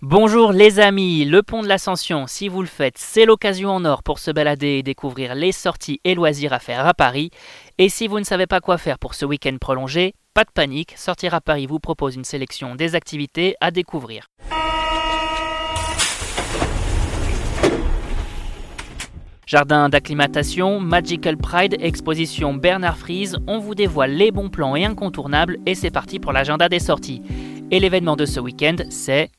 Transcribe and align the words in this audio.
Bonjour 0.00 0.52
les 0.52 0.78
amis, 0.78 1.24
le 1.24 1.42
pont 1.42 1.60
de 1.60 1.66
l'Ascension, 1.66 2.28
si 2.28 2.46
vous 2.46 2.60
le 2.60 2.68
faites, 2.68 2.96
c'est 2.96 3.24
l'occasion 3.24 3.70
en 3.70 3.84
or 3.84 4.04
pour 4.04 4.20
se 4.20 4.30
balader 4.30 4.78
et 4.78 4.82
découvrir 4.84 5.34
les 5.34 5.50
sorties 5.50 6.00
et 6.04 6.14
loisirs 6.14 6.52
à 6.52 6.60
faire 6.60 6.86
à 6.86 6.94
Paris. 6.94 7.32
Et 7.78 7.88
si 7.88 8.06
vous 8.06 8.20
ne 8.20 8.24
savez 8.24 8.46
pas 8.46 8.60
quoi 8.60 8.78
faire 8.78 9.00
pour 9.00 9.14
ce 9.14 9.26
week-end 9.26 9.56
prolongé, 9.60 10.14
pas 10.34 10.44
de 10.44 10.52
panique, 10.54 10.94
Sortir 10.96 11.34
à 11.34 11.40
Paris 11.40 11.66
vous 11.66 11.80
propose 11.80 12.14
une 12.14 12.22
sélection 12.22 12.76
des 12.76 12.94
activités 12.94 13.56
à 13.60 13.72
découvrir. 13.72 14.28
Jardin 19.46 19.88
d'acclimatation, 19.88 20.78
Magical 20.78 21.36
Pride, 21.36 21.76
exposition 21.80 22.54
Bernard 22.54 22.98
Fries, 22.98 23.32
on 23.48 23.58
vous 23.58 23.74
dévoile 23.74 24.12
les 24.12 24.30
bons 24.30 24.48
plans 24.48 24.76
et 24.76 24.84
incontournables 24.84 25.58
et 25.66 25.74
c'est 25.74 25.90
parti 25.90 26.20
pour 26.20 26.32
l'agenda 26.32 26.68
des 26.68 26.78
sorties. 26.78 27.20
Et 27.72 27.80
l'événement 27.80 28.14
de 28.14 28.26
ce 28.26 28.38
week-end, 28.38 28.76
c'est 28.90 29.30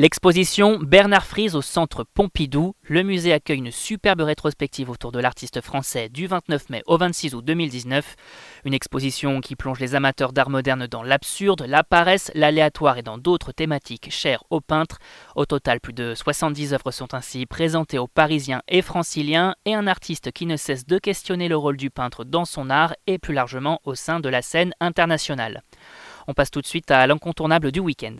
L'exposition 0.00 0.78
Bernard 0.78 1.26
Fries 1.26 1.54
au 1.54 1.60
centre 1.60 2.04
Pompidou, 2.04 2.74
le 2.84 3.02
musée 3.02 3.34
accueille 3.34 3.58
une 3.58 3.70
superbe 3.70 4.22
rétrospective 4.22 4.88
autour 4.88 5.12
de 5.12 5.18
l'artiste 5.18 5.60
français 5.60 6.08
du 6.08 6.26
29 6.26 6.70
mai 6.70 6.82
au 6.86 6.96
26 6.96 7.34
août 7.34 7.44
2019. 7.44 8.16
Une 8.64 8.72
exposition 8.72 9.42
qui 9.42 9.56
plonge 9.56 9.78
les 9.78 9.94
amateurs 9.94 10.32
d'art 10.32 10.48
moderne 10.48 10.86
dans 10.86 11.02
l'absurde, 11.02 11.66
la 11.68 11.84
paresse, 11.84 12.32
l'aléatoire 12.34 12.96
et 12.96 13.02
dans 13.02 13.18
d'autres 13.18 13.52
thématiques 13.52 14.10
chères 14.10 14.42
aux 14.48 14.62
peintres. 14.62 15.00
Au 15.36 15.44
total, 15.44 15.80
plus 15.80 15.92
de 15.92 16.14
70 16.14 16.72
œuvres 16.72 16.92
sont 16.92 17.12
ainsi 17.12 17.44
présentées 17.44 17.98
aux 17.98 18.08
Parisiens 18.08 18.62
et 18.68 18.80
Franciliens 18.80 19.54
et 19.66 19.74
un 19.74 19.86
artiste 19.86 20.32
qui 20.32 20.46
ne 20.46 20.56
cesse 20.56 20.86
de 20.86 20.96
questionner 20.96 21.46
le 21.46 21.58
rôle 21.58 21.76
du 21.76 21.90
peintre 21.90 22.24
dans 22.24 22.46
son 22.46 22.70
art 22.70 22.94
et 23.06 23.18
plus 23.18 23.34
largement 23.34 23.82
au 23.84 23.94
sein 23.94 24.18
de 24.18 24.30
la 24.30 24.40
scène 24.40 24.72
internationale. 24.80 25.62
On 26.26 26.32
passe 26.32 26.50
tout 26.50 26.62
de 26.62 26.66
suite 26.66 26.90
à 26.90 27.06
l'incontournable 27.06 27.70
du 27.70 27.80
week-end. 27.80 28.16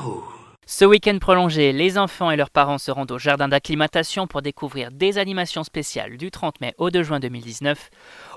Oh. 0.00 0.37
Ce 0.70 0.84
week-end 0.84 1.16
prolongé, 1.18 1.72
les 1.72 1.96
enfants 1.96 2.30
et 2.30 2.36
leurs 2.36 2.50
parents 2.50 2.76
se 2.76 2.90
rendent 2.90 3.10
au 3.10 3.18
jardin 3.18 3.48
d'acclimatation 3.48 4.26
pour 4.26 4.42
découvrir 4.42 4.92
des 4.92 5.16
animations 5.16 5.64
spéciales 5.64 6.18
du 6.18 6.30
30 6.30 6.60
mai 6.60 6.74
au 6.76 6.90
2 6.90 7.02
juin 7.02 7.20
2019. 7.20 7.88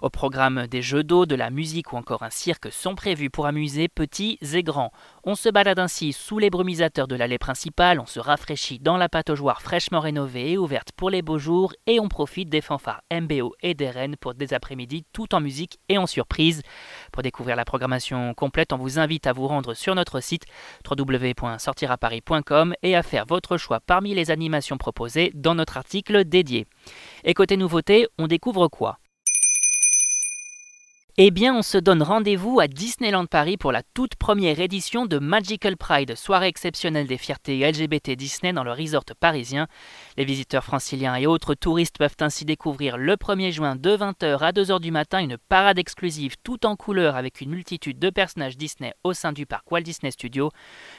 Au 0.01 0.09
programme 0.09 0.65
des 0.67 0.81
jeux 0.81 1.03
d'eau, 1.03 1.25
de 1.25 1.35
la 1.35 1.49
musique 1.49 1.91
ou 1.91 1.97
encore 1.97 2.23
un 2.23 2.29
cirque 2.29 2.71
sont 2.71 2.95
prévus 2.95 3.29
pour 3.29 3.47
amuser 3.47 3.89
petits 3.89 4.39
et 4.53 4.63
grands. 4.63 4.93
On 5.25 5.35
se 5.35 5.49
balade 5.49 5.77
ainsi 5.77 6.13
sous 6.13 6.39
les 6.39 6.49
brumisateurs 6.49 7.09
de 7.09 7.17
l'allée 7.17 7.37
principale, 7.37 7.99
on 7.99 8.05
se 8.05 8.21
rafraîchit 8.21 8.79
dans 8.79 8.95
la 8.95 9.09
pataugeoire 9.09 9.61
fraîchement 9.61 9.99
rénovée 9.99 10.52
et 10.52 10.57
ouverte 10.57 10.93
pour 10.95 11.09
les 11.09 11.21
beaux 11.21 11.37
jours 11.37 11.73
et 11.85 11.99
on 11.99 12.07
profite 12.07 12.47
des 12.47 12.61
fanfares 12.61 13.02
MBO 13.11 13.55
et 13.61 13.73
des 13.73 13.89
rennes 13.89 14.15
pour 14.15 14.35
des 14.35 14.53
après-midi 14.53 15.03
tout 15.11 15.35
en 15.35 15.41
musique 15.41 15.79
et 15.89 15.97
en 15.97 16.07
surprise. 16.07 16.61
Pour 17.11 17.23
découvrir 17.23 17.57
la 17.57 17.65
programmation 17.65 18.33
complète, 18.35 18.71
on 18.71 18.77
vous 18.77 18.99
invite 18.99 19.27
à 19.27 19.33
vous 19.33 19.47
rendre 19.47 19.73
sur 19.73 19.95
notre 19.95 20.21
site 20.21 20.45
www.sortiraparis 20.89 22.20
et 22.83 22.95
à 22.95 23.03
faire 23.03 23.25
votre 23.25 23.58
choix 23.58 23.80
parmi 23.80 24.14
les 24.14 24.31
animations 24.31 24.77
proposées 24.77 25.31
dans 25.33 25.55
notre 25.55 25.77
article 25.77 26.23
dédié. 26.25 26.66
Et 27.23 27.33
côté 27.33 27.58
nouveauté, 27.58 28.08
on 28.17 28.27
découvre 28.27 28.67
quoi? 28.67 29.00
Eh 31.17 31.30
bien, 31.30 31.54
on 31.54 31.62
se 31.62 31.78
donne 31.78 32.02
rendez-vous 32.02 32.62
à 32.62 32.70
Disneyland 32.70 33.26
Paris 33.26 33.58
pour 33.58 33.73
la 33.73 33.84
toute 33.84 34.16
première 34.16 34.62
édition 34.62 35.06
de 35.06 35.20
Magical 35.20 35.76
Pride, 35.76 36.16
soirée 36.16 36.48
exceptionnelle 36.48 37.06
des 37.06 37.17
fiertés 37.17 37.70
LGBT 37.70 38.12
Disney 38.12 38.54
dans 38.54 38.64
le 38.64 38.72
resort 38.72 39.04
parisien. 39.20 39.67
Les 40.16 40.23
visiteurs 40.23 40.64
franciliens 40.64 41.16
et 41.16 41.28
autres 41.28 41.54
touristes 41.54 41.98
peuvent 41.98 42.16
ainsi 42.22 42.45
découvrir 42.45 42.98
le 42.98 43.17
1er 43.17 43.52
juin 43.52 43.76
de 43.76 43.98
20h 43.98 44.38
à 44.39 44.52
2h 44.54 44.80
du 44.80 44.92
matin 44.92 45.20
une 45.20 45.38
parade 45.38 45.80
exclusive 45.80 46.36
tout 46.45 46.66
en 46.66 46.78
couleur 46.78 47.17
avec 47.17 47.42
une 47.42 47.50
multitude 47.50 48.00
de 48.00 48.09
personnages 48.09 48.56
Disney 48.56 48.94
au 49.04 49.12
sein 49.12 49.34
du 49.34 49.45
parc 49.45 49.70
Walt 49.70 49.82
Disney 49.82 50.12
Studios. 50.12 50.52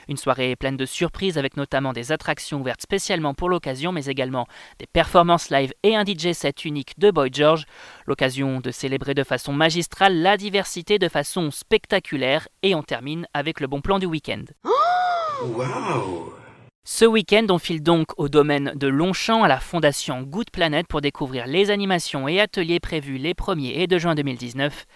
Une 0.09 0.19
soirée 0.19 0.57
pleine 0.57 0.77
de 0.77 0.85
surprises 0.85 1.39
avec 1.39 1.57
notamment 1.57 1.95
des 1.95 2.13
attractions 2.13 2.61
ouvertes 2.61 2.83
spécialement 2.83 3.33
pour 3.33 3.49
l'occasion, 3.49 3.93
mais 3.93 4.05
également 4.05 4.47
des 4.79 4.87
performances 4.87 5.49
live 5.49 5.73
et 5.83 5.97
un 5.97 6.05
DJ 6.05 6.33
set 6.33 6.67
unique 6.67 6.99
de 6.99 7.11
Boy 7.11 7.31
George. 7.33 7.65
L'occasion 8.05 8.61
de 8.61 8.71
célébrer 8.71 9.15
de 9.15 9.25
façon 9.25 9.55
magistrale 9.55 10.02
la 10.09 10.37
diversité 10.37 10.99
de 10.99 11.09
façon 11.09 11.51
spectaculaire 11.51 12.49
et 12.63 12.75
on 12.75 12.83
termine 12.83 13.27
avec 13.35 13.61
le 13.61 13.67
bon 13.67 13.81
plan 13.81 13.99
du 13.99 14.07
week-end. 14.07 14.45
Ce 16.85 17.05
week-end, 17.05 17.47
on 17.49 17.59
file 17.59 17.81
donc 17.81 18.09
au 18.17 18.29
domaine 18.29 18.73
de 18.75 18.89
Longchamp 18.89 19.45
à 19.45 19.49
la 19.49 19.61
fondation 19.61 20.23
Good 20.23 20.51
Planet 20.51 20.85
pour 20.89 21.01
découvrir 21.01 21.47
les 21.47 21.71
animations 21.71 22.27
et 22.27 22.41
ateliers 22.41 22.81
prévus 22.81 23.19
les 23.19 23.35
1er 23.35 23.79
et 23.79 23.87
2 23.87 23.99
juin 23.99 24.15
2019. 24.17 24.87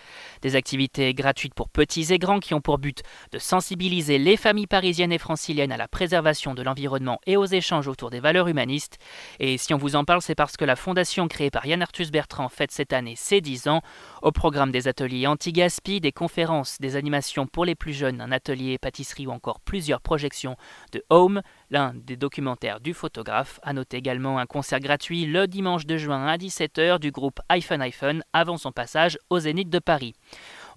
Des 0.46 0.54
activités 0.54 1.12
gratuites 1.12 1.54
pour 1.54 1.68
petits 1.68 2.12
et 2.12 2.20
grands 2.20 2.38
qui 2.38 2.54
ont 2.54 2.60
pour 2.60 2.78
but 2.78 3.02
de 3.32 3.38
sensibiliser 3.40 4.16
les 4.16 4.36
familles 4.36 4.68
parisiennes 4.68 5.10
et 5.10 5.18
franciliennes 5.18 5.72
à 5.72 5.76
la 5.76 5.88
préservation 5.88 6.54
de 6.54 6.62
l'environnement 6.62 7.18
et 7.26 7.36
aux 7.36 7.46
échanges 7.46 7.88
autour 7.88 8.10
des 8.10 8.20
valeurs 8.20 8.46
humanistes. 8.46 8.98
Et 9.40 9.58
si 9.58 9.74
on 9.74 9.76
vous 9.76 9.96
en 9.96 10.04
parle, 10.04 10.22
c'est 10.22 10.36
parce 10.36 10.56
que 10.56 10.64
la 10.64 10.76
fondation 10.76 11.26
créée 11.26 11.50
par 11.50 11.66
Yann 11.66 11.82
Arthus 11.82 12.12
Bertrand 12.12 12.48
fête 12.48 12.70
cette 12.70 12.92
année 12.92 13.16
ses 13.16 13.40
10 13.40 13.66
ans. 13.66 13.80
Au 14.22 14.30
programme 14.30 14.70
des 14.70 14.86
ateliers 14.86 15.26
anti-gaspi, 15.26 16.00
des 16.00 16.12
conférences, 16.12 16.76
des 16.78 16.94
animations 16.94 17.48
pour 17.48 17.64
les 17.64 17.74
plus 17.74 17.92
jeunes, 17.92 18.20
un 18.20 18.30
atelier 18.30 18.78
pâtisserie 18.78 19.26
ou 19.26 19.32
encore 19.32 19.58
plusieurs 19.58 20.00
projections 20.00 20.54
de 20.92 21.02
Home, 21.10 21.42
l'un 21.70 21.92
des 21.92 22.16
documentaires 22.16 22.78
du 22.78 22.94
photographe. 22.94 23.58
A 23.64 23.72
noter 23.72 23.96
également 23.96 24.38
un 24.38 24.46
concert 24.46 24.78
gratuit 24.78 25.26
le 25.26 25.48
dimanche 25.48 25.86
de 25.86 25.96
juin 25.96 26.24
à 26.28 26.36
17h 26.36 27.00
du 27.00 27.10
groupe 27.10 27.40
iPhone 27.48 27.82
iPhone 27.82 28.22
avant 28.32 28.58
son 28.58 28.70
passage 28.70 29.18
au 29.28 29.40
Zénith 29.40 29.70
de 29.70 29.80
Paris. 29.80 30.14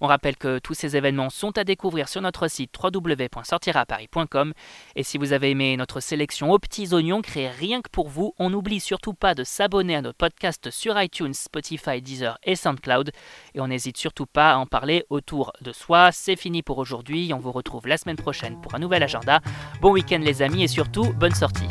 On 0.00 0.06
rappelle 0.06 0.36
que 0.36 0.58
tous 0.58 0.74
ces 0.74 0.96
événements 0.96 1.30
sont 1.30 1.56
à 1.58 1.64
découvrir 1.64 2.08
sur 2.08 2.22
notre 2.22 2.48
site 2.48 2.72
www.sortiraparis.com 2.82 4.52
et 4.96 5.02
si 5.02 5.18
vous 5.18 5.32
avez 5.32 5.50
aimé 5.50 5.76
notre 5.76 6.00
sélection 6.00 6.50
aux 6.50 6.58
petits 6.58 6.94
oignons 6.94 7.22
créée 7.22 7.48
rien 7.48 7.82
que 7.82 7.90
pour 7.90 8.08
vous, 8.08 8.34
on 8.38 8.50
n'oublie 8.50 8.80
surtout 8.80 9.14
pas 9.14 9.34
de 9.34 9.44
s'abonner 9.44 9.96
à 9.96 10.02
notre 10.02 10.18
podcast 10.18 10.70
sur 10.70 11.00
iTunes, 11.00 11.34
Spotify, 11.34 12.00
Deezer 12.00 12.38
et 12.44 12.56
SoundCloud 12.56 13.10
et 13.54 13.60
on 13.60 13.68
n'hésite 13.68 13.96
surtout 13.96 14.26
pas 14.26 14.52
à 14.52 14.56
en 14.56 14.66
parler 14.66 15.04
autour 15.10 15.52
de 15.60 15.72
soi. 15.72 16.10
C'est 16.12 16.36
fini 16.36 16.62
pour 16.62 16.78
aujourd'hui, 16.78 17.32
on 17.34 17.38
vous 17.38 17.52
retrouve 17.52 17.86
la 17.86 17.96
semaine 17.96 18.16
prochaine 18.16 18.60
pour 18.60 18.74
un 18.74 18.78
nouvel 18.78 19.02
agenda. 19.02 19.40
Bon 19.80 19.92
week-end 19.92 20.20
les 20.22 20.42
amis 20.42 20.62
et 20.62 20.68
surtout 20.68 21.12
bonne 21.14 21.34
sortie. 21.34 21.68